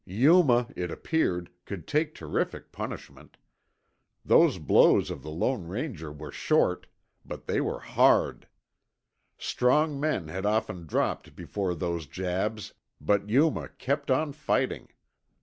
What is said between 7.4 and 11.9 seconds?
they were hard. Strong men had often dropped before